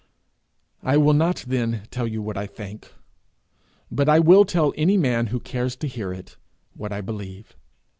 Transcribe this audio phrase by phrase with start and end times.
[0.81, 2.91] I will not then tell you what I think,
[3.91, 6.37] but I will tell any man who cares to hear it
[6.75, 7.55] what I believe.